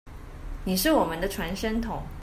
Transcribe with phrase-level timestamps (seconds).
[0.63, 2.01] 你是我們的傳聲筒